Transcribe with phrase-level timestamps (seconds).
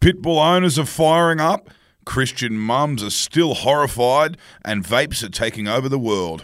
[0.00, 1.68] Pitbull owners are firing up,
[2.06, 6.40] Christian mums are still horrified, and vapes are taking over the world.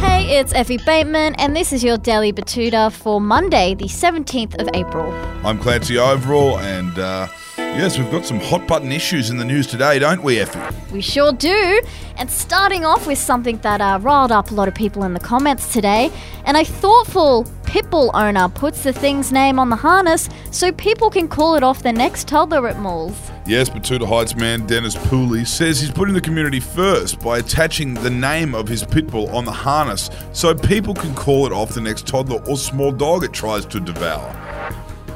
[0.00, 4.68] Hey, it's Effie Bateman, and this is your Daily Betoota for Monday, the 17th of
[4.74, 5.10] April.
[5.46, 7.28] I'm Clancy Overall, and uh,
[7.76, 10.60] yes, we've got some hot button issues in the news today, don't we, Effie?
[10.92, 11.82] We sure do.
[12.16, 15.20] And starting off with something that uh, riled up a lot of people in the
[15.20, 16.10] comments today,
[16.44, 21.28] and a thoughtful pitbull owner puts the thing's name on the harness so people can
[21.28, 23.30] call it off the next toddler at malls.
[23.46, 28.10] Yes, Betoota Heights man Dennis Pooley says he's putting the community first by attaching the
[28.10, 31.80] name of his pit bull on the harness so people can call it off the
[31.80, 34.57] next toddler or small dog it tries to devour.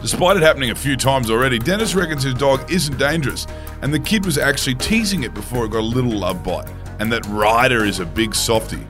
[0.03, 3.47] Despite it happening a few times already, Dennis reckons his dog isn't dangerous,
[3.83, 7.13] and the kid was actually teasing it before it got a little love bite, and
[7.13, 8.85] that Ryder is a big softie.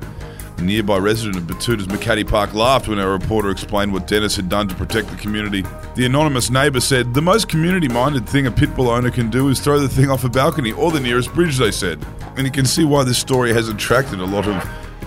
[0.56, 4.48] A nearby resident of Betoota's McCaddy Park laughed when our reporter explained what Dennis had
[4.48, 5.66] done to protect the community.
[5.96, 9.50] The anonymous neighbour said, The most community minded thing a pit bull owner can do
[9.50, 12.02] is throw the thing off a balcony or the nearest bridge, they said.
[12.38, 14.54] And you can see why this story has attracted a lot of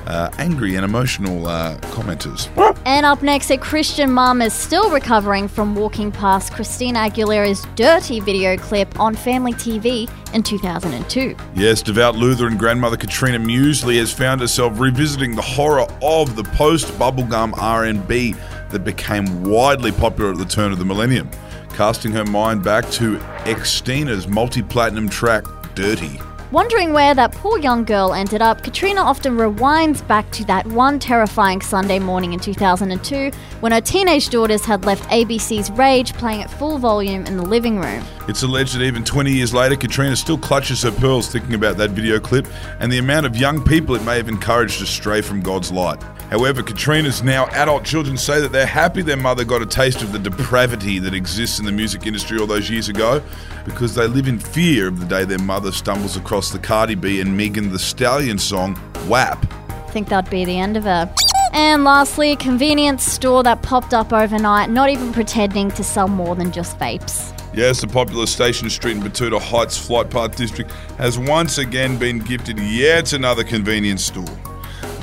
[0.07, 2.49] uh, angry and emotional uh, commenters.
[2.85, 8.19] And up next, a Christian mum is still recovering from walking past Christina Aguilera's dirty
[8.19, 11.35] video clip on family TV in 2002.
[11.55, 16.87] Yes, devout Lutheran grandmother Katrina Muesli has found herself revisiting the horror of the post
[16.99, 18.35] bubblegum R&B
[18.69, 21.29] that became widely popular at the turn of the millennium,
[21.69, 26.21] casting her mind back to Xtina's multi-platinum track Dirty.
[26.51, 30.99] Wondering where that poor young girl ended up, Katrina often rewinds back to that one
[30.99, 36.51] terrifying Sunday morning in 2002 when her teenage daughters had left ABC's Rage playing at
[36.51, 38.03] full volume in the living room.
[38.27, 41.91] It's alleged that even 20 years later, Katrina still clutches her pearls thinking about that
[41.91, 42.47] video clip
[42.79, 45.99] and the amount of young people it may have encouraged to stray from God's light.
[46.29, 50.11] However, Katrina's now adult children say that they're happy their mother got a taste of
[50.11, 53.21] the depravity that exists in the music industry all those years ago
[53.63, 57.21] because they live in fear of the day their mother stumbles across the Cardi B
[57.21, 59.45] and Megan Thee Stallion song WAP.
[59.91, 61.13] Think that'd be the end of her.
[61.53, 66.35] And lastly, a convenience store that popped up overnight, not even pretending to sell more
[66.35, 67.31] than just vapes.
[67.55, 72.19] Yes, the popular Station Street in Betoota Heights Flight Path District has once again been
[72.19, 74.25] gifted yet another convenience store.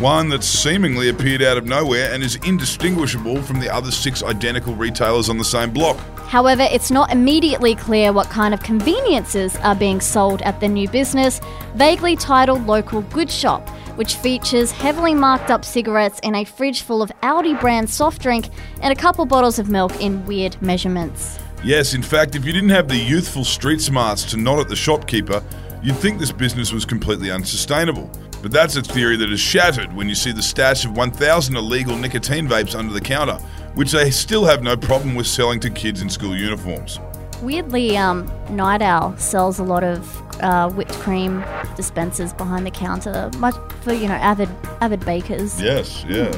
[0.02, 4.74] One that seemingly appeared out of nowhere and is indistinguishable from the other six identical
[4.74, 5.96] retailers on the same block.
[6.26, 10.88] However, it's not immediately clear what kind of conveniences are being sold at the new
[10.88, 11.40] business,
[11.76, 17.00] vaguely titled Local Good Shop, which features heavily marked up cigarettes in a fridge full
[17.00, 18.48] of Audi brand soft drink
[18.80, 21.38] and a couple bottles of milk in weird measurements.
[21.62, 24.74] Yes, in fact, if you didn't have the youthful street smarts to nod at the
[24.74, 25.44] shopkeeper,
[25.80, 28.10] you'd think this business was completely unsustainable.
[28.42, 31.96] But that's a theory that is shattered when you see the stash of 1,000 illegal
[31.96, 33.36] nicotine vapes under the counter,
[33.74, 36.98] which they still have no problem with selling to kids in school uniforms.
[37.40, 41.44] Weirdly, um, Night Owl sells a lot of uh, whipped cream
[41.76, 44.48] dispensers behind the counter, much for you know avid
[44.80, 45.60] avid bakers.
[45.60, 46.30] Yes, yeah.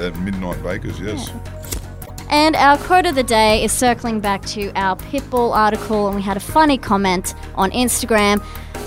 [0.00, 1.30] At Midnight Bakers, yes.
[2.30, 6.22] And our quote of the day is circling back to our Pitbull article, and we
[6.22, 8.40] had a funny comment on Instagram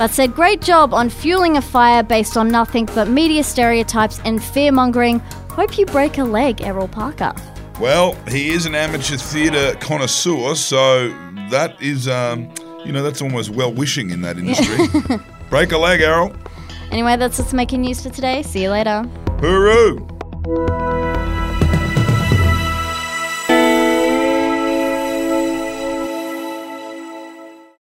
[0.04, 4.44] that said, Great job on fueling a fire based on nothing but media stereotypes and
[4.44, 5.20] fear mongering.
[5.52, 7.34] Hope you break a leg, Errol Parker.
[7.80, 11.08] Well, he is an amateur theatre connoisseur, so
[11.52, 12.54] that is, um,
[12.84, 14.88] you know, that's almost well wishing in that industry.
[15.50, 16.36] Break a leg, Errol.
[16.92, 18.44] Anyway, that's what's making news for today.
[18.44, 19.04] See you later.
[19.38, 21.03] Hooroo!